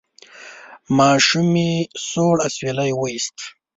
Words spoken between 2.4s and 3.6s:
اسویلی وایست: